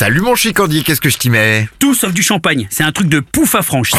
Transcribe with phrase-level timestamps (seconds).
[0.00, 2.66] Salut mon chicandier, qu'est-ce que je t'y mets Tout sauf du champagne.
[2.70, 3.90] C'est un truc de pouf à franche.
[3.90, 3.98] ça.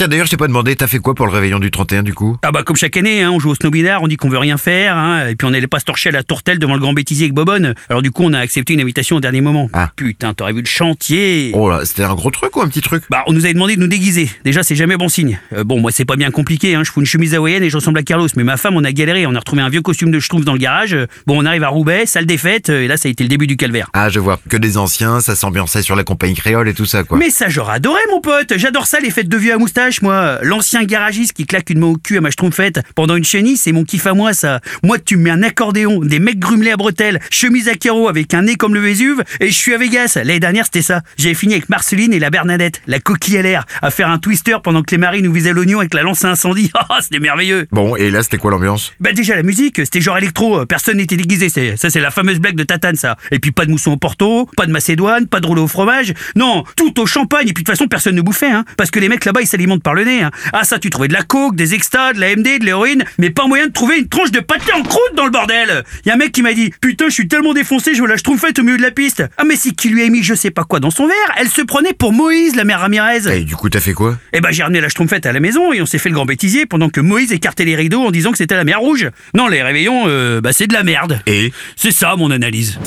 [0.00, 2.14] Tiens d'ailleurs je t'ai pas demandé, t'as fait quoi pour le réveillon du 31 du
[2.14, 4.38] coup Ah bah comme chaque année, hein, on joue au snowbinard, on dit qu'on veut
[4.38, 6.80] rien faire, hein, et puis on allait pas se torcher à la tourtelle devant le
[6.80, 7.74] grand bêtisier avec Bobonne.
[7.90, 9.68] Alors du coup on a accepté une invitation au dernier moment.
[9.74, 9.90] Ah.
[9.96, 13.04] Putain, t'aurais vu le chantier Oh là, c'était un gros truc ou un petit truc
[13.10, 14.30] Bah on nous avait demandé de nous déguiser.
[14.44, 15.38] Déjà c'est jamais bon signe.
[15.52, 16.82] Euh, bon moi c'est pas bien compliqué, hein.
[16.84, 18.92] je fous une chemise hawaïenne et je ressemble à Carlos, mais ma femme on a
[18.92, 20.96] galéré, on a retrouvé un vieux costume de schtroumpf dans le garage.
[21.26, 23.28] Bon on arrive à Roubaix, salle des fêtes, euh, et là ça a été le
[23.28, 23.90] début du calvaire.
[23.92, 27.04] Ah je vois, que des anciens, ça s'ambiançait sur la compagnie créole et tout ça
[27.04, 27.18] quoi.
[27.18, 28.54] Mais ça, j'aurais adoré, mon pote.
[28.56, 30.38] J'adore ça, les fêtes de vieux à moustache, moi.
[30.42, 33.72] L'ancien garagiste qui claque une main au cul à ma schtroumpfette pendant une chenille, c'est
[33.72, 34.60] mon kiff à moi, ça.
[34.82, 38.32] Moi, tu me mets un accordéon, des mecs grumelés à bretelles, chemise à carreaux avec
[38.34, 40.12] un nez comme le Vésuve, et je suis à Vegas.
[40.16, 41.02] L'année dernière, c'était ça.
[41.16, 44.56] J'avais fini avec Marceline et la Bernadette, la coquille à l'air, à faire un twister
[44.62, 46.70] pendant que les maris nous visaient l'oignon avec la lance à incendie.
[46.92, 47.68] Ah, c'était merveilleux.
[47.70, 48.94] Bon, et là c'était quoi l'ambiance?
[48.98, 52.56] Bah déjà la musique, c'était genre électro, personne n'était déguisé, ça c'est la fameuse blague
[52.56, 53.16] de Tatane ça.
[53.30, 56.14] Et puis pas de mousson au porto, pas de macédoine, pas de rouleau au fromage,
[56.36, 59.00] non, tout au champagne et puis de toute façon personne ne bouffait hein, parce que
[59.00, 60.22] les mecs là-bas ils s'alimentent par le nez.
[60.22, 60.30] Hein.
[60.52, 63.30] Ah ça tu trouvais de la coke, des extas, de la MD, de l'héroïne, mais
[63.30, 65.84] pas moyen de trouver une tranche de pâté en croûte dans le bordel.
[66.04, 68.16] Y a un mec qui m'a dit "Putain, je suis tellement défoncé, je veux la
[68.16, 70.50] schtroumpfette au milieu de la piste." Ah mais c'est qui lui a mis je sais
[70.50, 73.36] pas quoi dans son verre, elle se prenait pour Moïse la mère Ramirez.
[73.36, 74.18] Et du coup t'as fait quoi?
[74.32, 76.26] Eh ben j'ai ramené la schtroumpfette à la maison et on s'est fait le grand
[76.26, 79.08] bêtisier pendant que Moïse écartait les rideaux en disant que c'était la mer rouge.
[79.34, 81.20] Non, les réveillons, euh, bah c'est de la merde.
[81.26, 81.52] Et?
[81.76, 82.78] C'est ça mon analyse.